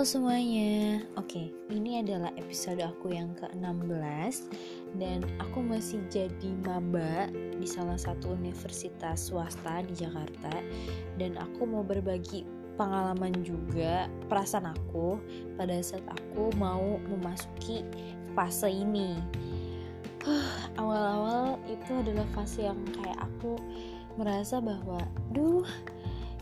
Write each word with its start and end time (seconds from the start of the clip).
Halo 0.00 0.16
semuanya. 0.16 1.04
Oke, 1.20 1.52
ini 1.68 2.00
adalah 2.00 2.32
episode 2.40 2.80
aku 2.80 3.12
yang 3.12 3.36
ke-16 3.36 4.48
dan 4.96 5.20
aku 5.36 5.60
masih 5.60 6.00
jadi 6.08 6.56
maba 6.64 7.28
di 7.28 7.68
salah 7.68 8.00
satu 8.00 8.32
universitas 8.32 9.28
swasta 9.28 9.84
di 9.84 9.92
Jakarta 9.92 10.56
dan 11.20 11.36
aku 11.36 11.68
mau 11.68 11.84
berbagi 11.84 12.48
pengalaman 12.80 13.44
juga 13.44 14.08
perasaan 14.32 14.72
aku 14.72 15.20
pada 15.60 15.76
saat 15.84 16.08
aku 16.08 16.48
mau 16.56 16.96
memasuki 17.04 17.84
fase 18.32 18.72
ini. 18.72 19.20
Awal-awal 20.80 21.60
itu 21.68 21.92
adalah 21.92 22.24
fase 22.32 22.64
yang 22.64 22.80
kayak 22.96 23.20
aku 23.20 23.60
merasa 24.16 24.64
bahwa, 24.64 25.04
duh, 25.36 25.68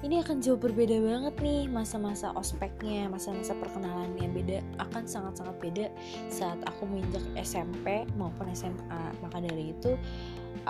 ini 0.07 0.23
akan 0.23 0.38
jauh 0.38 0.59
berbeda 0.59 0.95
banget 1.02 1.34
nih 1.43 1.66
masa-masa 1.66 2.30
ospeknya, 2.38 3.11
masa-masa 3.11 3.51
perkenalannya 3.59 4.30
beda 4.30 4.59
akan 4.79 5.02
sangat-sangat 5.11 5.57
beda 5.59 5.87
saat 6.30 6.59
aku 6.71 6.87
menginjak 6.87 7.24
SMP 7.43 8.07
maupun 8.15 8.47
SMA. 8.55 9.02
Maka 9.19 9.43
dari 9.43 9.74
itu 9.74 9.98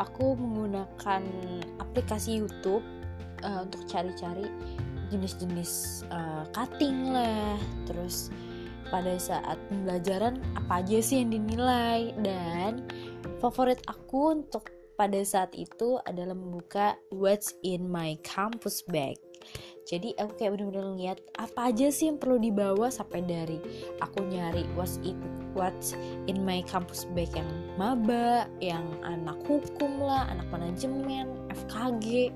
aku 0.00 0.32
menggunakan 0.32 1.22
aplikasi 1.76 2.40
YouTube 2.40 2.80
uh, 3.44 3.68
untuk 3.68 3.84
cari-cari 3.84 4.48
jenis-jenis 5.12 6.04
uh, 6.08 6.48
cutting 6.56 7.12
lah, 7.12 7.60
terus 7.84 8.32
pada 8.88 9.12
saat 9.20 9.60
pembelajaran 9.68 10.40
apa 10.56 10.80
aja 10.80 11.04
sih 11.04 11.20
yang 11.20 11.36
dinilai 11.36 12.16
dan 12.24 12.80
favorit 13.44 13.80
aku 13.84 14.40
untuk 14.40 14.72
pada 14.98 15.22
saat 15.22 15.54
itu 15.54 16.02
adalah 16.02 16.34
membuka 16.34 16.98
what's 17.14 17.54
in 17.62 17.86
my 17.86 18.18
campus 18.26 18.82
bag. 18.90 19.14
Jadi 19.88 20.12
aku 20.20 20.36
kayak 20.36 20.58
bener-bener 20.58 20.92
lihat 21.00 21.18
apa 21.40 21.72
aja 21.72 21.88
sih 21.88 22.12
yang 22.12 22.20
perlu 22.20 22.36
dibawa 22.36 22.92
sampai 22.92 23.24
dari 23.24 23.56
aku 24.04 24.20
nyari 24.28 24.68
what's 24.76 25.00
in 25.00 25.16
what's 25.56 25.96
in 26.28 26.44
my 26.44 26.60
campus 26.68 27.08
bag 27.16 27.32
yang 27.32 27.48
maba 27.80 28.44
yang 28.60 28.84
anak 29.00 29.40
hukum 29.48 29.96
lah 30.04 30.28
anak 30.28 30.44
manajemen 30.52 31.32
FKG 31.48 32.28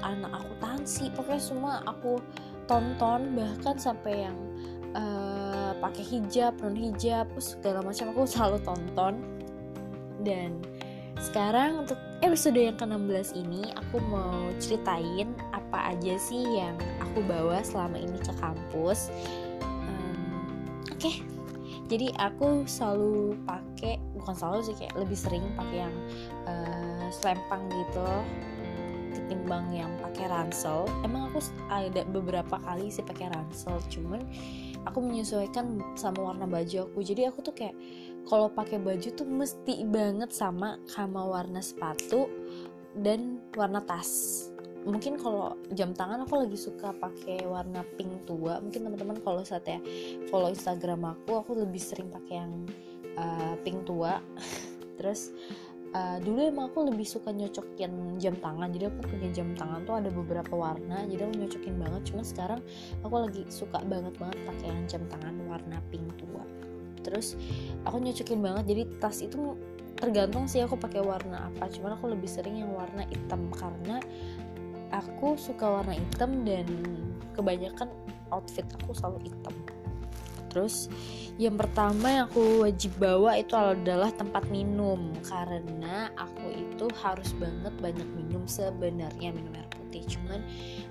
anak 0.00 0.32
akuntansi. 0.40 1.12
Pokoknya 1.12 1.42
semua 1.42 1.74
aku 1.84 2.16
tonton 2.64 3.36
bahkan 3.36 3.76
sampai 3.76 4.24
yang 4.24 4.38
uh, 4.96 5.76
pakai 5.84 6.16
hijab 6.16 6.56
non 6.64 6.78
hijab 6.78 7.28
segala 7.36 7.84
macam 7.84 8.08
aku 8.14 8.24
selalu 8.24 8.56
tonton. 8.64 9.14
Dan 10.24 10.64
sekarang 11.20 11.84
untuk 11.84 12.00
episode 12.24 12.56
yang 12.56 12.80
ke-16 12.80 13.36
ini 13.36 13.68
aku 13.76 14.00
mau 14.08 14.48
ceritain 14.56 15.28
apa 15.52 15.92
aja 15.92 16.16
sih 16.16 16.40
yang 16.40 16.72
aku 16.96 17.20
bawa 17.28 17.60
selama 17.60 18.00
ini 18.00 18.16
ke 18.24 18.32
kampus. 18.40 19.12
Um, 19.60 20.80
Oke, 20.88 21.12
okay. 21.12 21.16
jadi 21.92 22.16
aku 22.16 22.64
selalu 22.64 23.36
pakai 23.44 24.00
bukan 24.16 24.34
selalu 24.34 24.60
sih 24.72 24.76
kayak 24.80 24.96
lebih 24.96 25.18
sering 25.20 25.44
pakai 25.60 25.84
yang 25.84 25.96
uh, 26.48 27.06
selempang 27.12 27.68
gitu 27.68 28.08
ketimbang 29.10 29.70
yang 29.70 29.90
pakai 30.00 30.26
ransel. 30.26 30.88
Emang 31.06 31.30
aku 31.30 31.38
ada 31.68 32.02
beberapa 32.08 32.56
kali 32.64 32.88
sih 32.88 33.04
pakai 33.04 33.30
ransel, 33.30 33.78
cuman 33.92 34.24
aku 34.88 34.98
menyesuaikan 35.04 35.78
sama 35.94 36.32
warna 36.32 36.48
baju 36.48 36.88
aku. 36.88 37.04
Jadi 37.04 37.28
aku 37.28 37.44
tuh 37.44 37.54
kayak 37.54 37.76
kalau 38.26 38.52
pakai 38.52 38.78
baju 38.78 39.08
tuh 39.14 39.26
mesti 39.26 39.86
banget 39.88 40.30
sama 40.30 40.76
sama 40.86 41.24
warna 41.24 41.62
sepatu 41.62 42.28
dan 42.98 43.38
warna 43.54 43.80
tas. 43.84 44.46
Mungkin 44.80 45.20
kalau 45.20 45.60
jam 45.76 45.92
tangan 45.92 46.24
aku 46.24 46.40
lagi 46.40 46.56
suka 46.56 46.96
pakai 46.96 47.44
warna 47.44 47.84
pink 48.00 48.24
tua. 48.24 48.64
Mungkin 48.64 48.88
teman-teman 48.88 49.20
kalau 49.20 49.44
saat 49.44 49.68
ya 49.68 49.78
follow 50.32 50.48
instagram 50.48 51.04
aku 51.04 51.44
aku 51.44 51.52
lebih 51.52 51.80
sering 51.80 52.08
pakai 52.08 52.40
yang 52.40 52.52
uh, 53.20 53.54
pink 53.60 53.84
tua. 53.84 54.24
Terus 54.98 55.36
uh, 55.92 56.16
dulu 56.24 56.48
emang 56.48 56.72
aku 56.72 56.88
lebih 56.88 57.04
suka 57.04 57.28
nyocokin 57.28 58.16
jam 58.16 58.40
tangan. 58.40 58.72
Jadi 58.72 58.88
aku 58.88 59.00
punya 59.04 59.28
jam 59.36 59.52
tangan 59.52 59.84
tuh 59.84 60.00
ada 60.00 60.08
beberapa 60.08 60.56
warna 60.56 61.04
jadi 61.04 61.28
aku 61.28 61.34
nyocokin 61.44 61.76
banget. 61.76 62.02
Cuma 62.08 62.22
sekarang 62.24 62.60
aku 63.04 63.14
lagi 63.20 63.42
suka 63.52 63.84
banget 63.84 64.16
banget 64.16 64.38
pakai 64.48 64.66
yang 64.72 64.82
jam 64.88 65.02
tangan 65.12 65.36
warna 65.44 65.76
pink 65.92 66.08
tua 66.16 66.69
terus 67.00 67.36
aku 67.84 68.00
nyocokin 68.00 68.40
banget 68.40 68.64
jadi 68.76 68.82
tas 69.00 69.20
itu 69.24 69.56
tergantung 70.00 70.48
sih 70.48 70.64
aku 70.64 70.80
pakai 70.80 71.04
warna 71.04 71.52
apa. 71.52 71.68
Cuman 71.68 71.94
aku 71.94 72.10
lebih 72.10 72.26
sering 72.26 72.64
yang 72.64 72.72
warna 72.72 73.04
hitam 73.06 73.52
karena 73.52 74.00
aku 74.90 75.36
suka 75.36 75.68
warna 75.68 75.94
hitam 75.94 76.42
dan 76.42 76.66
kebanyakan 77.36 77.92
outfit 78.32 78.64
aku 78.80 78.96
selalu 78.96 79.28
hitam. 79.28 79.54
Terus 80.50 80.90
yang 81.38 81.54
pertama 81.54 82.10
yang 82.10 82.24
aku 82.26 82.66
wajib 82.66 82.90
bawa 82.98 83.38
itu 83.38 83.54
adalah 83.54 84.10
tempat 84.10 84.50
minum 84.50 85.14
karena 85.22 86.10
aku 86.18 86.50
itu 86.50 86.90
harus 86.98 87.30
banget 87.38 87.70
banyak 87.78 88.08
minum 88.18 88.42
sebenarnya 88.50 89.30
minum 89.30 89.54
air 89.54 89.68
putih. 89.78 90.02
Cuman 90.10 90.42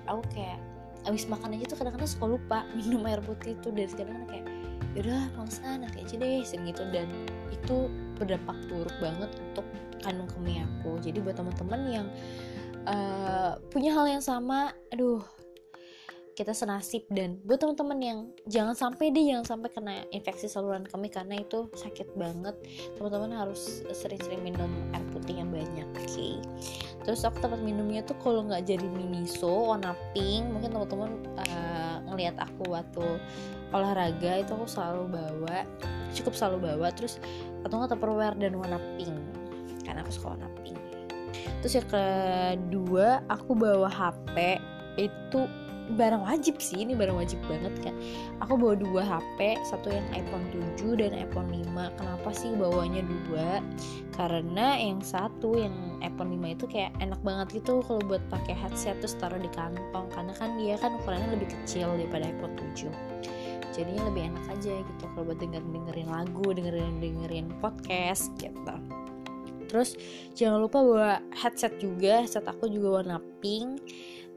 aku 0.08 0.22
kayak 0.32 0.62
abis 1.04 1.28
makan 1.28 1.56
aja 1.56 1.64
tuh 1.68 1.76
kadang-kadang 1.80 2.08
suka 2.08 2.26
lupa 2.30 2.58
minum 2.78 3.04
air 3.04 3.20
putih 3.20 3.52
itu 3.52 3.68
dari 3.68 3.92
kadang-kadang 3.92 4.28
kayak 4.32 4.46
yaudah 4.96 5.30
mangsa 5.38 5.78
nanti 5.78 6.02
aja 6.02 6.14
deh 6.18 6.42
sering 6.42 6.68
gitu. 6.70 6.82
Dan 6.90 7.08
itu 7.50 7.90
berdampak 8.18 8.56
buruk 8.68 8.94
banget 8.98 9.30
untuk 9.50 9.66
kandung 10.02 10.28
kemih 10.30 10.64
aku. 10.66 10.98
Jadi 11.02 11.18
buat 11.22 11.36
teman-teman 11.38 11.80
yang 11.88 12.06
uh, 12.88 13.56
punya 13.70 13.94
hal 13.94 14.06
yang 14.08 14.24
sama 14.24 14.74
aduh 14.90 15.22
kita 16.34 16.56
senasib. 16.56 17.04
Dan 17.12 17.38
buat 17.44 17.60
teman-teman 17.60 17.98
yang 18.00 18.18
jangan 18.48 18.74
sampai 18.74 19.12
deh 19.12 19.24
jangan 19.28 19.46
sampai 19.46 19.68
kena 19.70 19.94
infeksi 20.10 20.48
saluran 20.48 20.88
kemih 20.88 21.12
karena 21.12 21.38
itu 21.40 21.70
sakit 21.76 22.16
banget. 22.16 22.56
Teman-teman 22.96 23.32
harus 23.36 23.84
sering-sering 23.92 24.42
minum 24.42 24.70
air 24.96 25.04
putih 25.14 25.38
yang 25.38 25.52
banyak 25.52 25.86
oke? 25.94 26.06
Okay? 26.08 26.40
terus 27.04 27.24
aku 27.24 27.40
tempat 27.40 27.60
minumnya 27.64 28.04
tuh 28.04 28.16
kalau 28.20 28.44
nggak 28.44 28.68
jadi 28.68 28.84
miniso 28.84 29.72
warna 29.72 29.96
pink 30.12 30.52
mungkin 30.52 30.76
teman-teman 30.76 31.10
uh, 31.40 31.79
ngelihat 32.10 32.36
aku 32.36 32.74
waktu 32.74 33.06
olahraga 33.70 34.42
itu 34.42 34.50
aku 34.50 34.66
selalu 34.66 35.14
bawa 35.14 35.62
cukup 36.12 36.34
selalu 36.34 36.74
bawa. 36.74 36.90
Terus 36.94 37.22
atau 37.62 37.80
nggak 37.80 37.96
tupperware 37.96 38.36
dan 38.36 38.58
warna 38.58 38.78
pink 38.98 39.14
karena 39.86 40.02
aku 40.02 40.12
suka 40.12 40.34
warna 40.36 40.48
pink. 40.62 40.78
Terus 41.62 41.74
yang 41.78 41.88
kedua 41.88 43.22
aku 43.30 43.52
bawa 43.54 43.88
HP 43.88 44.58
itu 44.98 45.40
barang 45.94 46.22
wajib 46.22 46.62
sih 46.62 46.82
ini 46.82 46.94
barang 46.94 47.16
wajib 47.18 47.38
banget 47.50 47.74
kan 47.82 47.94
aku 48.40 48.54
bawa 48.56 48.74
dua 48.78 49.02
HP 49.02 49.58
satu 49.66 49.90
yang 49.90 50.06
iPhone 50.14 50.46
7 50.78 50.98
dan 50.98 51.12
iPhone 51.14 51.50
5 51.50 51.98
kenapa 51.98 52.28
sih 52.32 52.50
bawanya 52.56 53.02
dua? 53.04 53.62
Karena 54.14 54.76
yang 54.76 55.00
satu 55.00 55.56
yang 55.56 55.72
iPhone 56.04 56.34
5 56.36 56.56
itu 56.56 56.64
kayak 56.68 56.92
enak 57.00 57.20
banget 57.24 57.62
gitu 57.62 57.80
kalau 57.84 58.00
buat 58.04 58.22
pakai 58.28 58.52
headset 58.56 58.98
terus 59.00 59.16
taruh 59.16 59.40
di 59.40 59.48
kantong. 59.52 60.06
Karena 60.12 60.32
kan 60.36 60.56
dia 60.60 60.76
kan 60.76 60.96
ukurannya 61.00 61.36
lebih 61.36 61.48
kecil 61.52 61.94
daripada 61.96 62.28
iPhone 62.28 62.56
7 62.76 63.40
jadinya 63.70 64.02
lebih 64.10 64.34
enak 64.34 64.44
aja 64.50 64.74
gitu 64.82 65.04
kalau 65.14 65.30
buat 65.30 65.38
dengerin 65.38 65.70
dengerin 65.70 66.08
lagu 66.10 66.46
dengerin 66.50 66.98
dengerin 66.98 67.46
podcast 67.62 68.34
gitu. 68.42 68.76
Terus 69.70 69.94
jangan 70.34 70.66
lupa 70.66 70.82
bawa 70.82 71.12
headset 71.30 71.78
juga 71.78 72.26
headset 72.26 72.42
aku 72.50 72.66
juga 72.66 73.00
warna 73.00 73.22
pink 73.38 73.78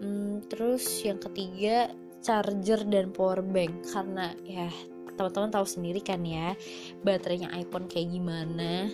hmm, 0.02 0.50
terus 0.50 0.86
yang 1.04 1.20
ketiga 1.20 1.92
charger 2.24 2.82
dan 2.88 3.12
power 3.12 3.44
bank. 3.44 3.84
Karena 3.92 4.32
ya 4.48 4.72
teman-teman 5.14 5.54
tahu 5.54 5.68
sendiri 5.68 6.02
kan 6.02 6.24
ya 6.26 6.58
baterainya 7.06 7.52
iPhone 7.54 7.86
kayak 7.92 8.10
gimana. 8.10 8.90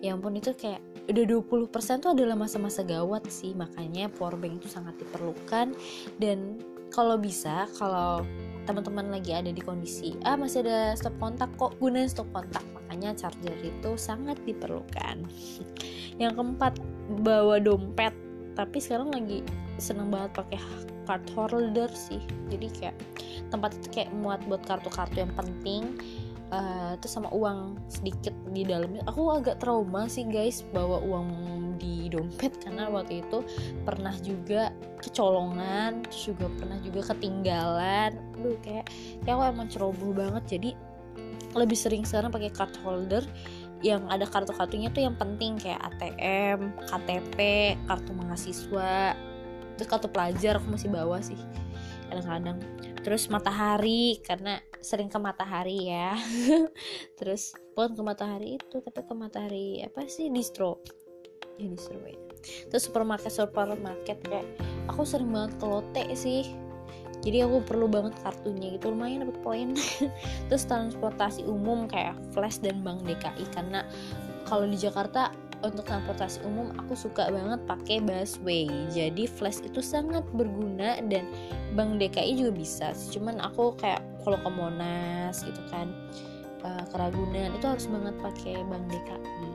Ya 0.00 0.16
ampun 0.16 0.34
itu 0.34 0.56
kayak 0.56 0.82
udah 1.04 1.24
20% 1.68 2.00
tuh 2.00 2.16
adalah 2.16 2.34
masa-masa 2.34 2.80
gawat 2.82 3.28
sih. 3.28 3.52
Makanya 3.52 4.10
power 4.10 4.34
bank 4.40 4.64
itu 4.64 4.68
sangat 4.72 4.96
diperlukan. 4.98 5.76
Dan 6.16 6.58
kalau 6.88 7.20
bisa 7.20 7.68
kalau 7.76 8.24
teman-teman 8.64 9.12
lagi 9.12 9.36
ada 9.36 9.52
di 9.52 9.60
kondisi 9.60 10.16
ah 10.24 10.40
masih 10.40 10.64
ada 10.64 10.96
stop 10.96 11.12
kontak 11.20 11.52
kok 11.60 11.76
gunain 11.78 12.08
stop 12.08 12.26
kontak. 12.32 12.64
Makanya 12.72 13.12
charger 13.12 13.54
itu 13.60 13.90
sangat 14.00 14.40
diperlukan. 14.48 15.20
Yang 16.16 16.32
keempat 16.40 16.80
bawa 17.20 17.60
dompet 17.60 18.23
tapi 18.54 18.78
sekarang 18.78 19.10
lagi 19.10 19.42
seneng 19.78 20.10
banget 20.10 20.30
pakai 20.38 20.58
card 21.04 21.26
holder 21.36 21.90
sih. 21.92 22.22
Jadi 22.48 22.66
kayak 22.70 22.96
tempat 23.52 23.76
itu 23.76 23.88
kayak 23.92 24.10
muat 24.14 24.40
buat 24.48 24.62
kartu-kartu 24.64 25.22
yang 25.22 25.34
penting 25.36 26.00
uh, 26.54 26.94
terus 26.98 27.14
sama 27.14 27.30
uang 27.34 27.78
sedikit 27.90 28.32
di 28.50 28.62
dalamnya. 28.66 29.04
Aku 29.10 29.30
agak 29.34 29.60
trauma 29.60 30.06
sih 30.06 30.24
guys 30.26 30.62
bawa 30.72 31.02
uang 31.02 31.28
di 31.78 32.08
dompet. 32.08 32.54
Karena 32.64 32.88
waktu 32.88 33.22
itu 33.26 33.42
pernah 33.82 34.14
juga 34.22 34.70
kecolongan 35.02 36.06
terus 36.08 36.32
juga 36.32 36.46
pernah 36.56 36.78
juga 36.80 37.00
ketinggalan. 37.14 38.16
Aduh 38.40 38.56
kayak 38.62 38.88
kayak 39.26 39.34
aku 39.34 39.42
emang 39.50 39.68
ceroboh 39.68 40.12
banget. 40.14 40.44
Jadi 40.58 40.70
lebih 41.54 41.78
sering 41.78 42.02
sekarang 42.02 42.34
pakai 42.34 42.50
card 42.50 42.74
holder 42.82 43.22
yang 43.82 44.06
ada 44.08 44.24
kartu-kartunya 44.24 44.92
tuh 44.92 45.04
yang 45.04 45.16
penting 45.18 45.58
kayak 45.58 45.80
ATM, 45.92 46.72
KTP, 46.88 47.38
kartu 47.84 48.12
mahasiswa, 48.16 49.16
terus 49.76 49.88
kartu 49.90 50.08
pelajar 50.08 50.56
aku 50.60 50.72
masih 50.72 50.88
bawa 50.88 51.18
sih 51.20 51.38
kadang-kadang. 52.08 52.58
Terus 53.04 53.28
matahari 53.28 54.22
karena 54.24 54.62
sering 54.80 55.08
ke 55.10 55.18
matahari 55.18 55.90
ya. 55.90 56.16
Terus 57.18 57.56
bukan 57.74 57.96
ke 57.96 58.02
matahari 58.04 58.48
itu 58.60 58.76
tapi 58.80 59.00
ke 59.02 59.14
matahari 59.16 59.82
apa 59.82 60.06
sih 60.06 60.30
distro 60.30 60.80
ya 61.58 61.66
distro 61.68 61.98
ya. 62.04 62.16
Terus 62.70 62.82
supermarket 62.86 63.32
supermarket 63.32 64.18
kayak 64.24 64.46
aku 64.86 65.02
sering 65.02 65.32
banget 65.32 65.52
ke 65.58 65.66
lote 65.66 66.04
sih 66.14 66.63
jadi 67.24 67.48
aku 67.48 67.64
perlu 67.64 67.88
banget 67.88 68.12
kartunya 68.20 68.76
gitu 68.76 68.92
lumayan 68.92 69.24
dapat 69.24 69.38
poin. 69.40 69.68
Terus 70.52 70.64
transportasi 70.68 71.48
umum 71.48 71.88
kayak 71.88 72.20
flash 72.36 72.60
dan 72.60 72.84
bank 72.84 73.00
DKI 73.08 73.48
karena 73.56 73.80
kalau 74.44 74.68
di 74.68 74.76
Jakarta 74.76 75.32
untuk 75.64 75.88
transportasi 75.88 76.44
umum 76.44 76.76
aku 76.76 76.92
suka 76.92 77.32
banget 77.32 77.64
pakai 77.64 78.04
busway. 78.04 78.68
Jadi 78.92 79.24
flash 79.24 79.64
itu 79.64 79.80
sangat 79.80 80.22
berguna 80.36 81.00
dan 81.08 81.24
bank 81.72 81.96
DKI 81.96 82.44
juga 82.44 82.52
bisa. 82.52 82.92
Cuman 83.08 83.40
aku 83.40 83.72
kayak 83.80 84.04
kalau 84.20 84.36
ke 84.36 84.50
Monas 84.52 85.40
gitu 85.40 85.60
kan 85.72 85.88
uh, 86.60 86.84
Keragunan 86.92 87.56
itu 87.56 87.64
harus 87.64 87.88
banget 87.88 88.14
pakai 88.20 88.56
bank 88.68 88.84
DKI 88.92 89.48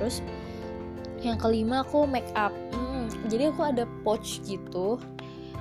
terus 0.00 0.24
yang 1.20 1.36
kelima 1.36 1.84
aku 1.84 2.08
make 2.08 2.32
up. 2.32 2.48
Hmm, 2.72 3.12
jadi 3.28 3.52
aku 3.52 3.60
ada 3.68 3.84
pouch 4.00 4.40
gitu 4.48 4.96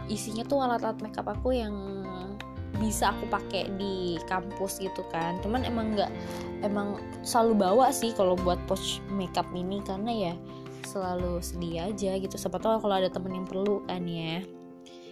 isinya 0.09 0.44
tuh 0.44 0.65
alat-alat 0.65 1.00
makeup 1.00 1.29
aku 1.29 1.56
yang 1.56 1.73
bisa 2.81 3.11
aku 3.11 3.27
pakai 3.27 3.69
di 3.75 4.17
kampus 4.25 4.79
gitu 4.79 5.03
kan. 5.11 5.38
Cuman 5.44 5.67
emang 5.67 5.94
nggak 5.94 6.11
emang 6.63 6.97
selalu 7.21 7.53
bawa 7.59 7.91
sih 7.91 8.15
kalau 8.15 8.33
buat 8.39 8.57
pouch 8.65 9.03
makeup 9.13 9.45
ini 9.53 9.83
karena 9.83 10.11
ya 10.11 10.33
selalu 10.88 11.44
sedia 11.44 11.91
aja 11.91 12.17
gitu. 12.17 12.35
Siapa 12.39 12.57
tahu 12.57 12.81
kalau 12.81 12.95
ada 12.97 13.11
temen 13.11 13.35
yang 13.35 13.47
perlu 13.47 13.83
kan 13.85 14.03
ya. 14.07 14.41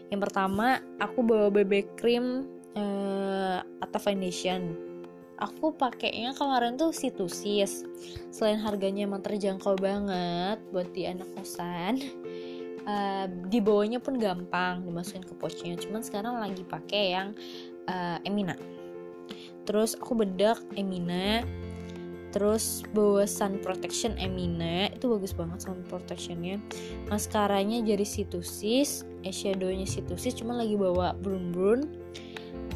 Yang 0.08 0.22
pertama 0.30 0.80
aku 1.04 1.20
bawa 1.22 1.52
BB 1.52 2.00
cream 2.00 2.48
uh, 2.80 3.60
atau 3.84 4.00
foundation. 4.00 4.74
Aku 5.38 5.70
pakainya 5.70 6.34
kemarin 6.34 6.82
tuh 6.82 6.90
situsis. 6.90 7.86
Selain 8.34 8.58
harganya 8.58 9.06
emang 9.06 9.22
terjangkau 9.22 9.78
banget 9.78 10.58
buat 10.74 10.90
di 10.98 11.06
anak 11.06 11.30
kosan 11.38 12.02
uh, 12.88 13.26
dibawanya 13.52 14.00
pun 14.00 14.18
gampang 14.18 14.82
dimasukin 14.88 15.22
ke 15.22 15.36
pouchnya. 15.36 15.76
Cuman 15.78 16.02
sekarang 16.02 16.40
lagi 16.40 16.64
pakai 16.64 17.14
yang 17.14 17.36
uh, 17.92 18.18
Emina. 18.24 18.56
Terus 19.68 20.00
aku 20.00 20.24
bedak 20.24 20.64
Emina. 20.80 21.44
Terus 22.32 22.84
bawa 22.96 23.28
sun 23.28 23.60
protection 23.60 24.16
Emina. 24.16 24.88
Itu 24.92 25.12
bagus 25.12 25.36
banget 25.36 25.68
sun 25.68 25.84
protectionnya. 25.92 26.64
Maskaranya 27.12 27.84
jadi 27.84 28.08
situsis 28.08 29.04
eyeshadownya 29.28 29.84
situsis 29.84 30.40
cuma 30.40 30.56
lagi 30.56 30.80
bawa 30.80 31.12
brown 31.20 31.52
brown 31.52 31.82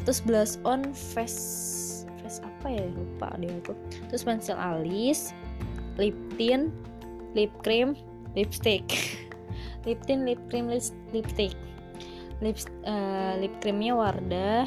terus 0.02 0.18
blush 0.18 0.58
on 0.66 0.90
face 0.92 2.04
face 2.20 2.42
apa 2.44 2.66
ya? 2.68 2.84
Lupa 2.92 3.32
deh 3.40 3.48
aku. 3.48 3.72
Terus 4.12 4.22
pensil 4.28 4.58
alis 4.58 5.32
lip 6.00 6.16
tint 6.36 6.72
lip 7.36 7.52
cream 7.60 7.96
lipstick 8.32 8.84
lip 9.86 10.00
tint 10.06 10.22
lip 10.26 10.38
cream 10.50 10.70
lipstick 10.70 11.54
lip 12.42 12.58
uh, 12.84 13.38
lip 13.38 13.54
creamnya 13.62 13.94
Wardah. 13.94 14.66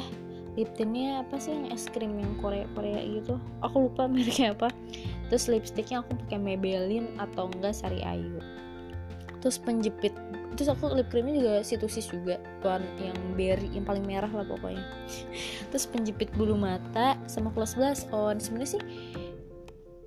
Lip 0.56 0.72
tintnya 0.72 1.20
apa 1.20 1.36
sih 1.36 1.52
yang 1.52 1.68
es 1.68 1.84
krim 1.92 2.16
yang 2.16 2.32
Korea 2.40 2.64
Korea 2.72 2.96
gitu? 3.04 3.36
Aku 3.60 3.92
lupa 3.92 4.08
mereknya 4.12 4.56
apa. 4.56 4.72
Terus 5.28 5.52
lipsticknya 5.52 6.00
aku 6.00 6.16
pakai 6.24 6.40
Maybelline 6.40 7.12
atau 7.20 7.52
enggak 7.52 7.76
Sari 7.76 8.00
Ayu. 8.00 8.40
Terus 9.44 9.60
penjepit 9.60 10.16
terus 10.56 10.72
aku 10.72 10.88
lip 10.96 11.12
creamnya 11.12 11.36
juga 11.36 11.54
situsis 11.60 12.08
juga. 12.08 12.40
Tuan 12.64 12.80
yang 12.96 13.12
berry 13.36 13.68
yang 13.76 13.84
paling 13.84 14.08
merah 14.08 14.32
lah 14.32 14.48
pokoknya. 14.48 14.80
Terus 15.68 15.84
penjepit 15.84 16.32
bulu 16.32 16.56
mata 16.56 17.20
sama 17.28 17.52
plus 17.52 17.76
blush 17.76 18.08
on. 18.08 18.40
Sebenarnya 18.40 18.80
sih 18.80 18.82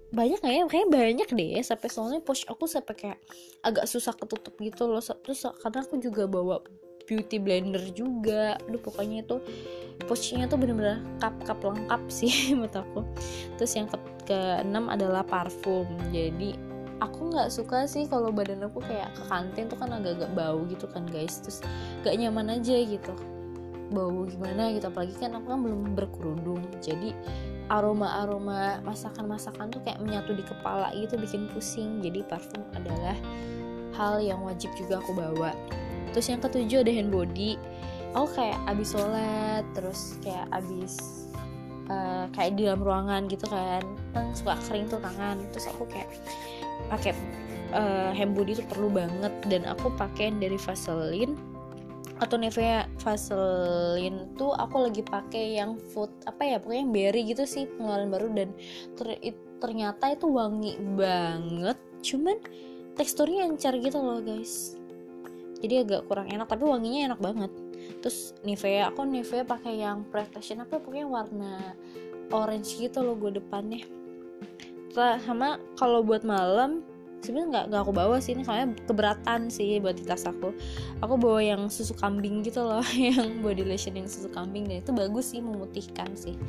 banyak 0.09 0.39
gak 0.41 0.53
ya? 0.53 0.63
Kayaknya 0.65 0.89
banyak 0.89 1.29
deh 1.37 1.51
sampai 1.61 1.87
soalnya 1.89 2.21
push 2.25 2.45
aku 2.49 2.65
sampai 2.65 2.93
kayak 2.97 3.19
agak 3.61 3.85
susah 3.85 4.13
ketutup 4.17 4.57
gitu 4.57 4.89
loh. 4.89 5.01
Terus 5.01 5.45
karena 5.61 5.79
aku 5.85 6.01
juga 6.01 6.25
bawa 6.25 6.61
beauty 7.05 7.37
blender 7.41 7.81
juga. 7.93 8.57
Aduh 8.65 8.81
pokoknya 8.81 9.25
itu 9.25 9.37
pushnya 10.05 10.49
tuh 10.49 10.57
bener-bener 10.61 11.01
cup-cup 11.17 11.61
lengkap 11.61 12.01
sih 12.21 12.53
menurut 12.53 12.75
aku. 12.77 13.01
Terus 13.61 13.71
yang 13.77 13.87
ke 13.89 13.97
keenam 14.29 14.89
adalah 14.89 15.21
parfum. 15.21 15.85
Jadi 16.09 16.57
aku 17.01 17.29
nggak 17.33 17.49
suka 17.53 17.85
sih 17.85 18.09
kalau 18.09 18.33
badan 18.33 18.65
aku 18.65 18.81
kayak 18.83 19.13
ke 19.15 19.23
kantin 19.29 19.65
tuh 19.69 19.77
kan 19.77 19.93
agak-agak 19.93 20.31
bau 20.33 20.65
gitu 20.69 20.85
kan 20.89 21.05
guys. 21.09 21.41
Terus 21.41 21.61
gak 22.01 22.17
nyaman 22.17 22.57
aja 22.57 22.77
gitu. 22.77 23.13
Bau 23.89 24.25
gimana 24.29 24.69
gitu 24.73 24.85
apalagi 24.89 25.17
kan 25.17 25.37
aku 25.37 25.49
kan 25.49 25.59
belum 25.65 25.97
berkerudung. 25.97 26.61
Jadi 26.81 27.13
aroma-aroma 27.69 28.81
masakan-masakan 28.81 29.69
tuh 29.69 29.81
kayak 29.85 30.01
menyatu 30.01 30.33
di 30.33 30.41
kepala 30.41 30.89
gitu 30.97 31.15
bikin 31.21 31.45
pusing. 31.53 32.01
Jadi 32.01 32.25
parfum 32.25 32.65
adalah 32.73 33.15
hal 33.93 34.17
yang 34.19 34.41
wajib 34.41 34.73
juga 34.75 34.97
aku 34.99 35.13
bawa. 35.13 35.53
Terus 36.11 36.27
yang 36.33 36.41
ketujuh 36.41 36.81
ada 36.81 36.91
hand 36.91 37.13
body. 37.13 37.61
Aku 38.17 38.25
kayak 38.33 38.57
abis 38.65 38.97
sholat 38.97 39.61
terus 39.77 40.17
kayak 40.25 40.49
abis 40.49 40.97
uh, 41.93 42.25
kayak 42.33 42.57
di 42.57 42.65
dalam 42.65 42.81
ruangan 42.81 43.29
gitu 43.29 43.45
kan. 43.45 43.85
Kan 44.17 44.33
suka 44.33 44.57
kering 44.65 44.89
tuh 44.89 44.97
tangan. 44.97 45.37
Terus 45.53 45.69
aku 45.69 45.85
kayak 45.85 46.09
pakai 46.89 47.13
uh, 47.77 48.09
hand 48.17 48.33
body 48.33 48.57
itu 48.57 48.65
perlu 48.65 48.89
banget. 48.89 49.33
Dan 49.45 49.69
aku 49.69 49.93
pakai 49.93 50.33
dari 50.41 50.57
Vaseline 50.57 51.58
atau 52.19 52.35
Nivea 52.35 52.85
Vaseline 52.99 54.35
tuh 54.35 54.51
aku 54.51 54.91
lagi 54.91 55.03
pakai 55.03 55.55
yang 55.55 55.79
food 55.95 56.11
apa 56.27 56.43
ya 56.43 56.57
pokoknya 56.59 56.81
yang 56.83 56.91
berry 56.91 57.21
gitu 57.31 57.43
sih 57.47 57.63
pengeluaran 57.79 58.09
baru 58.11 58.27
dan 58.35 58.49
ter 58.99 59.07
ternyata 59.59 60.11
itu 60.11 60.27
wangi 60.27 60.79
banget 60.95 61.79
cuman 62.03 62.39
teksturnya 62.99 63.47
encer 63.47 63.75
gitu 63.79 63.99
loh 63.99 64.19
guys. 64.19 64.75
Jadi 65.59 65.83
agak 65.83 66.07
kurang 66.07 66.31
enak 66.31 66.47
tapi 66.47 66.63
wanginya 66.63 67.11
enak 67.11 67.19
banget. 67.19 67.51
Terus 68.03 68.35
Nivea 68.43 68.91
aku 68.91 69.03
Nivea 69.07 69.43
pakai 69.43 69.83
yang 69.83 70.07
protection 70.07 70.63
apa 70.63 70.79
pokoknya 70.79 71.07
warna 71.07 71.75
orange 72.31 72.79
gitu 72.79 73.03
loh 73.03 73.15
gue 73.15 73.39
depannya. 73.39 73.83
Sama 74.95 75.59
kalau 75.79 76.03
buat 76.03 76.27
malam 76.27 76.83
sebenarnya 77.21 77.47
nggak 77.51 77.65
nggak 77.71 77.81
aku 77.83 77.93
bawa 77.93 78.17
sih 78.23 78.31
ini 78.35 78.43
soalnya 78.47 78.75
keberatan 78.87 79.51
sih 79.51 79.79
buat 79.83 79.95
di 79.99 80.05
tas 80.07 80.23
aku. 80.27 80.55
Aku 81.03 81.15
bawa 81.19 81.39
yang 81.43 81.61
susu 81.67 81.95
kambing 81.95 82.41
gitu 82.45 82.63
loh 82.63 82.85
yang 82.97 83.43
body 83.43 83.63
lotion 83.65 83.95
yang 83.95 84.07
susu 84.07 84.31
kambing 84.31 84.67
dan 84.67 84.81
itu 84.83 84.91
bagus 84.95 85.31
sih 85.35 85.43
memutihkan 85.43 86.13
sih. 86.15 86.39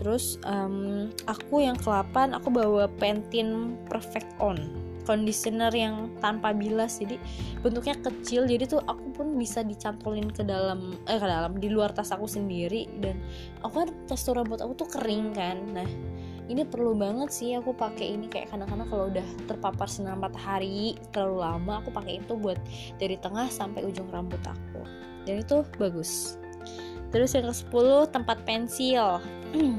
Terus 0.00 0.40
um, 0.48 1.12
aku 1.28 1.60
yang 1.60 1.76
ke-8 1.76 2.32
aku 2.32 2.48
bawa 2.48 2.88
Pantene 2.96 3.76
Perfect 3.88 4.32
On 4.40 4.56
conditioner 5.04 5.72
yang 5.72 6.12
tanpa 6.22 6.54
bilas 6.54 7.00
jadi 7.00 7.16
bentuknya 7.64 7.96
kecil 7.98 8.46
jadi 8.46 8.64
tuh 8.68 8.80
aku 8.84 9.10
pun 9.10 9.34
bisa 9.34 9.64
dicantolin 9.64 10.30
ke 10.30 10.44
dalam 10.44 10.94
eh 11.08 11.18
ke 11.18 11.26
dalam 11.26 11.58
di 11.58 11.66
luar 11.72 11.90
tas 11.90 12.14
aku 12.14 12.28
sendiri 12.28 12.86
dan 13.02 13.18
aku 13.64 13.84
kan 13.84 13.88
tekstur 14.06 14.38
rambut 14.38 14.60
aku 14.62 14.86
tuh 14.86 14.88
kering 14.88 15.34
kan 15.34 15.58
nah 15.74 15.88
ini 16.50 16.66
perlu 16.66 16.98
banget 16.98 17.30
sih 17.30 17.54
aku 17.54 17.70
pakai 17.70 18.18
ini 18.18 18.26
kayak 18.26 18.50
kadang-kadang 18.50 18.90
kalau 18.90 19.06
udah 19.06 19.22
terpapar 19.46 19.86
sinar 19.86 20.18
matahari 20.18 20.98
terlalu 21.14 21.46
lama 21.46 21.72
aku 21.78 21.94
pakai 21.94 22.18
itu 22.18 22.34
buat 22.34 22.58
dari 22.98 23.14
tengah 23.22 23.46
sampai 23.46 23.86
ujung 23.86 24.10
rambut 24.10 24.42
aku. 24.42 24.82
Dan 25.22 25.46
itu 25.46 25.62
bagus. 25.78 26.34
Terus 27.14 27.38
yang 27.38 27.46
ke 27.46 27.54
10 27.54 28.10
tempat 28.10 28.42
pensil. 28.42 29.22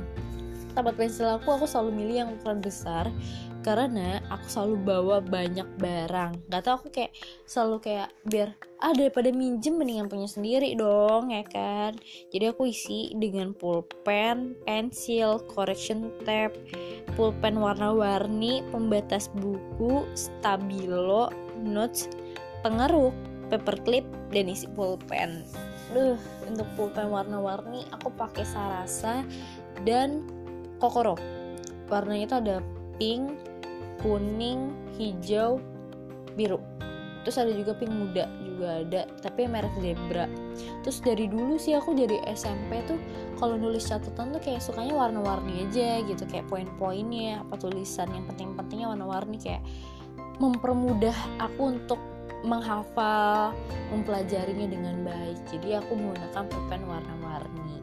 Tempat 0.72 0.96
pensil 0.96 1.28
aku 1.28 1.52
aku 1.52 1.68
selalu 1.68 1.92
milih 1.92 2.16
yang 2.24 2.30
ukuran 2.32 2.64
besar 2.64 3.12
karena 3.62 4.18
aku 4.34 4.46
selalu 4.50 4.76
bawa 4.82 5.18
banyak 5.22 5.66
barang. 5.78 6.50
Gak 6.50 6.62
tau 6.66 6.82
aku 6.82 6.90
kayak 6.90 7.14
selalu 7.46 7.78
kayak 7.82 8.10
biar 8.26 8.58
ah 8.82 8.94
daripada 8.98 9.30
minjem 9.30 9.78
mendingan 9.78 10.10
punya 10.10 10.26
sendiri 10.26 10.74
dong 10.74 11.30
ya 11.30 11.46
kan. 11.46 11.96
Jadi 12.34 12.46
aku 12.50 12.70
isi 12.70 13.14
dengan 13.18 13.54
pulpen 13.54 14.58
pensil 14.66 15.46
correction 15.54 16.10
tape 16.26 16.58
pulpen 17.14 17.62
warna-warni 17.62 18.66
pembatas 18.74 19.30
buku 19.38 20.06
stabilo 20.18 21.30
notes 21.62 22.10
pengeruk 22.66 23.14
paperclip 23.54 24.06
dan 24.34 24.50
isi 24.50 24.66
pulpen. 24.74 25.46
Duh, 25.92 26.16
untuk 26.48 26.68
pulpen 26.80 27.12
warna-warni 27.12 27.84
aku 27.92 28.10
pakai 28.16 28.48
Sarasa 28.48 29.28
dan 29.84 30.24
Kokoro. 30.80 31.20
Warnanya 31.92 32.26
itu 32.26 32.36
ada 32.40 32.58
pink 32.96 33.51
kuning 34.02 34.74
hijau 34.98 35.62
biru. 36.36 36.60
Terus 37.22 37.38
ada 37.38 37.54
juga 37.54 37.78
pink 37.78 37.94
muda 37.94 38.26
juga 38.62 38.86
ada 38.86 39.02
tapi 39.26 39.50
merek 39.50 39.74
zebra. 39.82 40.30
Terus 40.86 41.02
dari 41.02 41.26
dulu 41.26 41.58
sih 41.58 41.74
aku 41.74 41.98
dari 41.98 42.22
SMP 42.30 42.82
tuh 42.86 43.02
kalau 43.42 43.58
nulis 43.58 43.90
catatan 43.90 44.38
tuh 44.38 44.42
kayak 44.42 44.62
sukanya 44.62 44.94
warna-warni 44.94 45.66
aja 45.66 46.06
gitu 46.06 46.24
kayak 46.30 46.46
poin-poinnya 46.46 47.42
apa 47.42 47.58
tulisan 47.58 48.06
yang 48.14 48.30
penting-pentingnya 48.30 48.94
warna-warni 48.94 49.42
kayak 49.42 49.66
mempermudah 50.38 51.14
aku 51.42 51.74
untuk 51.78 51.98
menghafal 52.46 53.54
mempelajarinya 53.90 54.70
dengan 54.70 54.96
baik. 55.06 55.38
Jadi 55.50 55.78
aku 55.78 55.98
menggunakan 55.98 56.44
pulpen 56.50 56.82
warna-warni. 56.86 57.78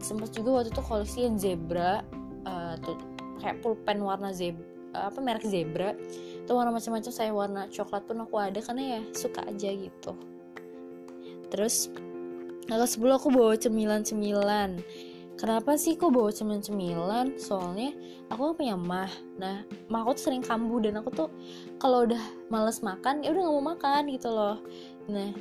Sempat 0.00 0.32
juga 0.32 0.60
waktu 0.60 0.72
itu 0.72 0.82
koleksi 0.84 1.18
yang 1.28 1.36
zebra 1.36 2.00
uh, 2.48 2.76
tuh 2.80 2.96
kayak 3.40 3.60
pulpen 3.64 4.00
warna 4.04 4.32
zebra 4.32 4.69
apa 4.94 5.18
merek 5.22 5.46
zebra. 5.46 5.94
Itu 6.42 6.56
warna 6.56 6.74
macam-macam 6.74 7.12
saya 7.12 7.30
warna 7.30 7.70
coklat 7.70 8.02
pun 8.06 8.22
aku 8.22 8.36
ada 8.38 8.58
karena 8.58 8.98
ya 8.98 9.00
suka 9.14 9.46
aja 9.46 9.70
gitu. 9.70 10.12
Terus 11.50 11.90
kelas 12.70 12.98
10 12.98 13.18
aku 13.18 13.28
bawa 13.34 13.58
cemilan-cemilan. 13.58 14.78
Kenapa 15.40 15.72
sih 15.80 15.96
kok 15.96 16.12
bawa 16.12 16.28
cemilan-cemilan? 16.30 17.40
Soalnya 17.40 17.96
aku 18.28 18.52
kan 18.52 18.54
punya 18.54 18.76
mah. 18.76 19.10
Nah 19.40 19.64
mah 19.88 20.00
aku 20.04 20.20
tuh 20.20 20.30
sering 20.30 20.44
kambuh 20.44 20.78
dan 20.84 21.00
aku 21.00 21.10
tuh 21.10 21.28
kalau 21.80 22.04
udah 22.04 22.20
males 22.52 22.84
makan 22.84 23.24
ya 23.24 23.32
udah 23.32 23.42
nggak 23.42 23.56
mau 23.56 23.66
makan 23.74 24.02
gitu 24.12 24.28
loh. 24.28 24.60
Nah 25.08 25.32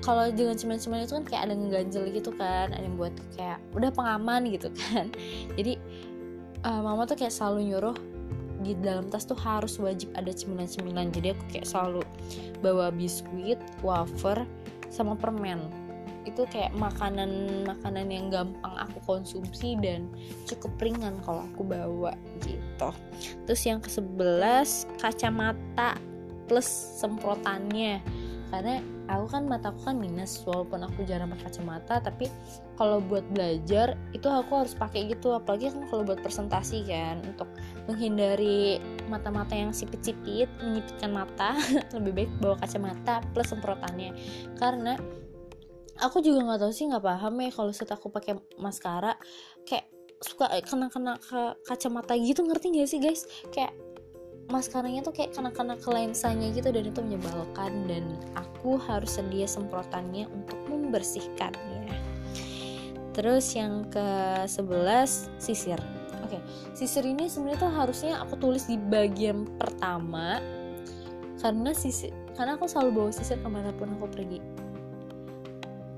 kalau 0.00 0.30
dengan 0.30 0.54
cemilan-cemilan 0.54 1.04
itu 1.04 1.14
kan 1.18 1.26
kayak 1.26 1.42
ada 1.50 1.54
ngeganjel 1.58 2.04
gitu 2.14 2.30
kan 2.38 2.70
ada 2.72 2.84
yang 2.86 2.96
buat 2.96 3.12
kayak 3.34 3.58
udah 3.74 3.90
pengaman 3.90 4.48
gitu 4.54 4.70
kan. 4.72 5.10
Jadi 5.58 5.76
uh, 6.62 6.80
mama 6.80 7.04
tuh 7.04 7.18
kayak 7.18 7.34
selalu 7.34 7.74
nyuruh 7.74 7.96
di 8.62 8.74
dalam 8.78 9.06
tas 9.08 9.24
tuh 9.24 9.38
harus 9.38 9.78
wajib 9.78 10.10
ada 10.18 10.30
cemilan-cemilan. 10.34 11.14
Jadi 11.14 11.34
aku 11.34 11.44
kayak 11.50 11.66
selalu 11.68 12.02
bawa 12.60 12.90
biskuit 12.90 13.58
wafer 13.80 14.42
sama 14.90 15.14
permen. 15.14 15.70
Itu 16.26 16.44
kayak 16.50 16.76
makanan 16.76 17.64
makanan 17.64 18.12
yang 18.12 18.28
gampang 18.28 18.74
aku 18.76 19.00
konsumsi 19.06 19.78
dan 19.80 20.10
cukup 20.44 20.76
ringan 20.82 21.16
kalau 21.24 21.46
aku 21.54 21.62
bawa 21.64 22.12
gitu. 22.44 22.90
Terus 23.46 23.62
yang 23.64 23.80
ke 23.80 23.88
sebelas 23.88 24.84
kacamata 25.00 25.96
plus 26.48 26.66
semprotannya 26.98 28.00
karena 28.48 28.80
aku 29.08 29.26
kan 29.28 29.42
mataku 29.44 29.80
kan 29.84 29.96
minus 30.00 30.40
walaupun 30.44 30.84
aku 30.84 31.04
jarang 31.04 31.28
pakai 31.32 31.52
kacamata 31.52 32.00
tapi 32.00 32.32
kalau 32.80 33.02
buat 33.02 33.26
belajar 33.34 33.98
itu 34.14 34.28
aku 34.30 34.64
harus 34.64 34.72
pakai 34.72 35.10
gitu. 35.10 35.34
Apalagi 35.34 35.74
kan 35.74 35.84
kalau 35.90 36.02
buat 36.06 36.20
presentasi 36.22 36.86
kan 36.86 37.20
untuk 37.26 37.48
menghindari 37.90 38.78
mata-mata 39.10 39.52
yang 39.52 39.74
sipit-sipit 39.74 40.48
menyipitkan 40.62 41.10
mata 41.10 41.58
lebih 41.96 42.12
baik 42.24 42.30
bawa 42.38 42.56
kacamata 42.62 43.20
plus 43.34 43.50
semprotannya. 43.50 44.14
Karena 44.56 44.94
aku 45.98 46.22
juga 46.22 46.46
nggak 46.46 46.60
tahu 46.62 46.72
sih 46.72 46.86
nggak 46.86 47.04
paham 47.04 47.34
ya 47.42 47.50
kalau 47.50 47.72
set 47.74 47.90
aku 47.90 48.08
pakai 48.08 48.38
maskara 48.56 49.18
kayak 49.66 49.90
suka 50.18 50.50
kena 50.66 50.90
kena 50.90 51.14
ke 51.18 51.54
kacamata 51.62 52.18
gitu 52.18 52.42
ngerti 52.42 52.74
gak 52.74 52.90
sih 52.90 52.98
guys? 52.98 53.22
Kayak 53.54 53.74
maskaranya 54.48 55.04
tuh 55.04 55.12
kayak 55.12 55.36
kena 55.36 55.52
kena 55.52 55.76
ke 55.76 55.88
lensanya 55.92 56.48
gitu 56.56 56.72
dan 56.72 56.88
itu 56.88 57.00
menyebalkan 57.04 57.84
dan 57.84 58.04
aku 58.32 58.80
harus 58.80 59.20
sedia 59.20 59.44
semprotannya 59.44 60.24
untuk 60.32 60.56
membersihkannya 60.72 61.78
terus 63.18 63.50
yang 63.58 63.82
ke 63.90 64.06
11 64.46 65.42
sisir. 65.42 65.74
Oke 66.22 66.38
sisir 66.78 67.02
ini 67.02 67.26
sebenarnya 67.26 67.66
tuh 67.66 67.72
harusnya 67.74 68.14
aku 68.22 68.38
tulis 68.38 68.70
di 68.70 68.78
bagian 68.78 69.42
pertama 69.58 70.38
karena 71.42 71.74
sisir 71.74 72.14
karena 72.38 72.54
aku 72.54 72.70
selalu 72.70 72.90
bawa 72.94 73.10
sisir 73.10 73.42
ke 73.42 73.48
mana 73.50 73.74
pun 73.74 73.90
aku 73.98 74.06
pergi. 74.06 74.38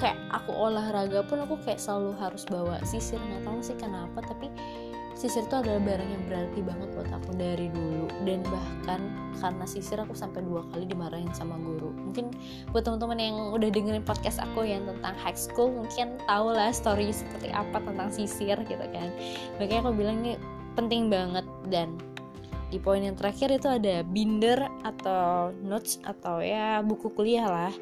Kayak 0.01 0.17
aku 0.33 0.57
olahraga 0.57 1.21
pun 1.29 1.45
aku 1.45 1.61
kayak 1.61 1.77
selalu 1.77 2.17
harus 2.17 2.49
bawa 2.49 2.81
sisir 2.89 3.21
nggak 3.21 3.45
tahu 3.45 3.61
sih 3.61 3.77
kenapa 3.77 4.25
tapi 4.25 4.49
sisir 5.21 5.45
itu 5.45 5.53
adalah 5.53 5.85
barang 5.85 6.09
yang 6.09 6.25
berarti 6.25 6.61
banget 6.65 6.89
buat 6.97 7.11
aku 7.13 7.37
dari 7.37 7.69
dulu. 7.69 8.09
Dan 8.25 8.41
bahkan 8.49 9.01
karena 9.37 9.69
sisir 9.69 10.01
aku 10.01 10.17
sampai 10.17 10.41
dua 10.41 10.65
kali 10.73 10.89
dimarahin 10.89 11.29
sama 11.37 11.61
guru. 11.61 11.93
Mungkin 11.93 12.33
buat 12.73 12.89
teman-teman 12.89 13.21
yang 13.21 13.37
udah 13.53 13.69
dengerin 13.69 14.01
podcast 14.01 14.41
aku 14.41 14.65
yang 14.65 14.89
tentang 14.89 15.13
high 15.21 15.37
school 15.37 15.69
mungkin 15.69 16.17
tau 16.25 16.49
lah 16.49 16.73
story 16.73 17.13
seperti 17.13 17.53
apa 17.53 17.85
tentang 17.85 18.09
sisir 18.09 18.57
gitu 18.65 18.87
kan. 18.97 19.13
Makanya 19.61 19.85
aku 19.85 19.93
bilang 19.93 20.25
ini 20.25 20.41
penting 20.73 21.13
banget. 21.13 21.45
Dan 21.69 22.01
di 22.73 22.81
poin 22.81 23.05
yang 23.05 23.19
terakhir 23.21 23.53
itu 23.53 23.69
ada 23.69 24.01
binder 24.01 24.57
atau 24.89 25.53
notes 25.61 26.01
atau 26.01 26.41
ya 26.41 26.81
buku 26.81 27.13
kuliah 27.13 27.45
lah. 27.45 27.75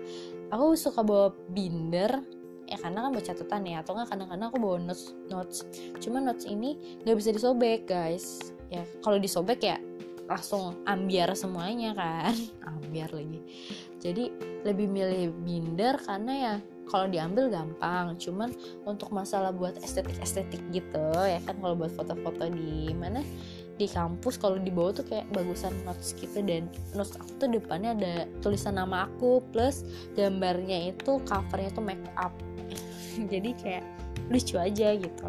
Aku 0.50 0.74
suka 0.74 1.06
bawa 1.06 1.30
binder 1.54 2.37
ya 2.68 2.76
karena 2.76 3.08
kan 3.08 3.10
buat 3.16 3.26
catatan 3.26 3.62
ya. 3.64 3.76
Atau 3.80 3.96
nggak 3.96 4.08
kadang-kadang 4.12 4.46
aku 4.52 4.58
bawa 4.60 4.76
notes 4.78 5.16
notes. 5.32 5.64
Cuma 5.98 6.20
notes 6.20 6.44
ini 6.44 6.76
nggak 7.02 7.16
bisa 7.16 7.30
disobek 7.32 7.88
guys. 7.88 8.52
Ya 8.68 8.84
kalau 9.00 9.16
disobek 9.16 9.64
ya 9.64 9.80
langsung 10.28 10.76
ambiar 10.84 11.32
semuanya 11.32 11.96
kan. 11.96 12.36
Ambiar 12.68 13.10
lagi. 13.16 13.40
Jadi 13.98 14.30
lebih 14.62 14.86
milih 14.86 15.32
binder 15.42 15.96
karena 16.04 16.32
ya 16.36 16.54
kalau 16.92 17.08
diambil 17.08 17.48
gampang. 17.48 18.14
Cuman 18.20 18.52
untuk 18.84 19.08
masalah 19.10 19.50
buat 19.50 19.80
estetik 19.80 20.20
estetik 20.20 20.60
gitu 20.70 21.08
ya 21.24 21.40
kan 21.48 21.56
kalau 21.58 21.74
buat 21.74 21.92
foto-foto 21.96 22.52
di 22.52 22.92
mana 22.92 23.24
di 23.78 23.86
kampus 23.86 24.42
kalau 24.42 24.58
di 24.58 24.74
bawah 24.74 24.90
tuh 25.00 25.06
kayak 25.08 25.32
bagusan 25.32 25.72
notes 25.88 26.12
gitu. 26.20 26.44
Dan 26.44 26.68
notes 26.92 27.16
aku 27.16 27.30
tuh 27.40 27.48
depannya 27.48 27.96
ada 27.96 28.14
tulisan 28.44 28.76
nama 28.76 29.08
aku 29.08 29.40
plus 29.48 29.82
gambarnya 30.12 30.92
itu 30.92 31.16
covernya 31.24 31.72
tuh 31.72 31.84
make 31.84 32.04
up 32.20 32.36
jadi 33.32 33.50
kayak 33.58 33.84
lucu 34.28 34.60
aja 34.60 34.92
gitu. 34.96 35.26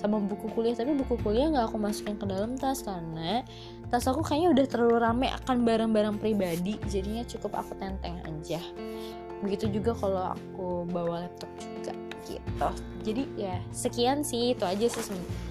Sama 0.00 0.22
buku 0.22 0.48
kuliah 0.56 0.72
tapi 0.72 0.96
buku 0.96 1.20
kuliah 1.20 1.52
nggak 1.52 1.68
aku 1.68 1.76
masukin 1.76 2.16
ke 2.16 2.24
dalam 2.24 2.56
tas 2.56 2.80
karena 2.80 3.44
tas 3.92 4.08
aku 4.08 4.24
kayaknya 4.24 4.48
udah 4.56 4.66
terlalu 4.68 4.96
rame 5.00 5.28
akan 5.44 5.64
barang-barang 5.64 6.16
pribadi 6.16 6.80
jadinya 6.88 7.22
cukup 7.28 7.60
aku 7.60 7.76
tenteng 7.76 8.16
aja. 8.24 8.60
Begitu 9.44 9.70
juga 9.70 9.92
kalau 9.94 10.34
aku 10.34 10.88
bawa 10.88 11.28
laptop 11.28 11.50
juga 11.60 11.92
gitu. 12.28 12.68
Jadi 13.04 13.22
ya 13.36 13.56
sekian 13.72 14.20
sih 14.20 14.52
itu 14.52 14.64
aja 14.64 14.86
sih 14.88 15.02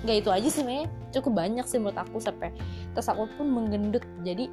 nggak 0.05 0.17
itu 0.25 0.29
aja 0.29 0.47
sih 0.47 0.61
sebenarnya 0.61 0.87
cukup 1.13 1.31
banyak 1.33 1.65
sih 1.65 1.77
menurut 1.81 1.97
aku 1.97 2.17
sampai 2.21 2.53
tas 2.93 3.09
aku 3.09 3.29
pun 3.37 3.47
menggendut. 3.49 4.05
Jadi 4.25 4.49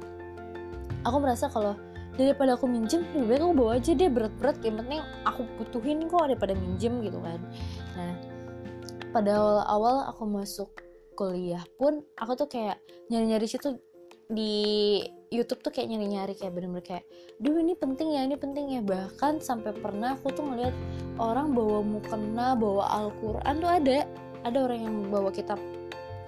aku 1.05 1.17
merasa 1.21 1.49
kalau 1.49 1.77
daripada 2.15 2.55
aku 2.55 2.65
minjem 2.67 3.03
lebih 3.11 3.27
baik 3.27 3.41
aku 3.43 3.53
bawa 3.55 3.71
aja 3.79 3.91
deh 3.91 4.09
berat-berat. 4.11 4.57
Yang 4.63 4.75
penting 4.83 5.01
aku 5.27 5.41
butuhin 5.59 5.99
kok 6.07 6.25
daripada 6.27 6.53
minjem 6.55 6.93
gitu 7.03 7.19
kan. 7.19 7.39
Nah 7.95 8.13
pada 9.15 9.31
awal-awal 9.39 10.11
aku 10.11 10.23
masuk 10.27 10.69
kuliah 11.15 11.63
pun 11.79 12.03
aku 12.19 12.35
tuh 12.35 12.51
kayak 12.51 12.83
nyari-nyari 13.07 13.47
situ 13.47 13.79
di 14.27 14.99
YouTube 15.31 15.63
tuh 15.63 15.71
kayak 15.71 15.87
nyari-nyari 15.95 16.35
kayak 16.35 16.51
bener-bener 16.51 16.83
kayak 16.83 17.05
duh 17.39 17.55
ini 17.55 17.71
penting 17.79 18.15
ya 18.15 18.21
ini 18.27 18.35
penting 18.35 18.65
ya. 18.75 18.81
Bahkan 18.83 19.39
sampai 19.39 19.71
pernah 19.75 20.19
aku 20.19 20.31
tuh 20.35 20.43
ngeliat 20.43 20.75
orang 21.19 21.55
bawa 21.55 21.79
mukena 21.83 22.55
bawa 22.55 22.91
Al-Quran 22.91 23.55
tuh 23.59 23.71
ada. 23.71 23.99
Ada 24.45 24.57
orang 24.61 24.79
yang 24.83 24.95
bawa 25.09 25.33
kitab 25.33 25.57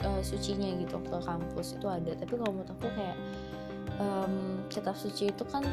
uh, 0.01 0.21
sucinya 0.25 0.67
gitu 0.81 0.97
ke 1.05 1.17
kampus 1.21 1.77
itu 1.77 1.87
ada. 1.87 2.11
Tapi 2.17 2.33
kalau 2.33 2.51
menurut 2.53 2.71
aku 2.73 2.89
kayak 2.89 3.17
um, 4.01 4.63
kitab 4.69 4.97
suci 4.97 5.29
itu 5.29 5.43
kan 5.47 5.65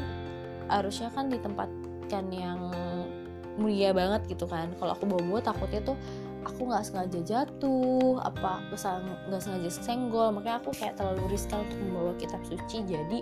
harusnya 0.69 1.13
kan 1.13 1.29
ditempatkan 1.29 2.25
yang 2.33 2.59
mulia 3.55 3.95
banget 3.95 4.27
gitu 4.35 4.45
kan. 4.45 4.71
Kalau 4.77 4.91
aku 4.93 5.07
bawa 5.07 5.21
bawa 5.23 5.41
takutnya 5.41 5.81
tuh 5.81 5.97
aku 6.45 6.69
nggak 6.69 6.85
sengaja 6.85 7.19
jatuh 7.25 8.21
apa 8.21 8.61
nggak 9.29 9.41
sengaja 9.41 9.69
senggol. 9.71 10.35
Makanya 10.35 10.61
aku 10.61 10.71
kayak 10.75 10.99
terlalu 10.99 11.33
riskan 11.33 11.63
untuk 11.65 11.79
membawa 11.79 12.11
kitab 12.19 12.41
suci 12.45 12.83
jadi 12.83 13.19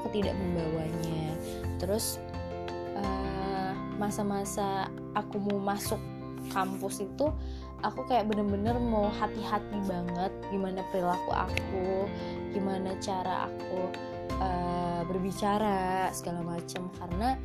aku 0.00 0.06
tidak 0.12 0.34
membawanya. 0.34 1.36
Terus 1.78 2.18
uh, 2.98 3.72
masa-masa 3.96 4.90
aku 5.14 5.38
mau 5.38 5.58
masuk 5.74 6.00
kampus 6.48 7.04
itu 7.04 7.28
aku 7.84 8.02
kayak 8.10 8.26
bener-bener 8.26 8.74
mau 8.80 9.06
hati-hati 9.12 9.78
banget 9.86 10.32
gimana 10.50 10.82
perilaku 10.90 11.30
aku 11.30 12.10
gimana 12.50 12.96
cara 12.98 13.46
aku 13.46 13.92
uh, 14.40 15.02
berbicara 15.06 16.10
segala 16.10 16.42
macam 16.42 16.90
karena 16.98 17.38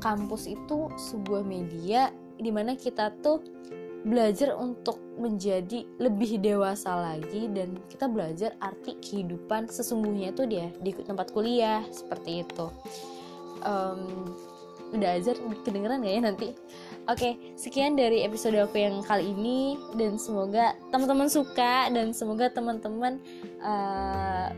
kampus 0.00 0.46
itu 0.50 0.92
sebuah 0.94 1.42
media 1.42 2.12
di 2.36 2.52
mana 2.52 2.76
kita 2.76 3.16
tuh 3.24 3.40
belajar 4.06 4.54
untuk 4.54 5.02
menjadi 5.18 5.82
lebih 5.98 6.38
dewasa 6.38 6.94
lagi 6.94 7.50
dan 7.50 7.74
kita 7.90 8.06
belajar 8.06 8.54
arti 8.62 8.94
kehidupan 9.02 9.66
sesungguhnya 9.66 10.30
itu 10.30 10.46
dia 10.46 10.70
di 10.78 10.94
tempat 10.94 11.34
kuliah 11.34 11.82
seperti 11.90 12.46
itu. 12.46 12.70
Um, 13.66 14.30
udah 14.94 15.18
ajar 15.18 15.34
kedengeran 15.66 16.06
gak 16.06 16.14
ya 16.14 16.22
nanti? 16.22 16.48
Oke 17.10 17.34
sekian 17.58 17.98
dari 17.98 18.22
episode 18.22 18.54
aku 18.54 18.78
yang 18.78 19.02
kali 19.02 19.34
ini 19.34 19.74
dan 19.98 20.14
semoga 20.22 20.78
teman-teman 20.94 21.26
suka 21.26 21.90
dan 21.90 22.14
semoga 22.14 22.46
teman-teman 22.54 23.18
uh, 23.58 24.54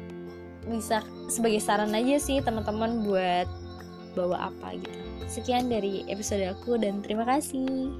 bisa 0.68 1.02
sebagai 1.32 1.58
saran 1.64 1.96
aja 1.96 2.20
sih 2.20 2.38
teman-teman 2.44 3.02
buat 3.02 3.48
bawa 4.14 4.52
apa 4.52 4.76
gitu. 4.78 4.98
Sekian 5.28 5.68
dari 5.68 6.04
episode 6.08 6.44
aku 6.48 6.80
dan 6.80 7.04
terima 7.04 7.24
kasih 7.28 7.92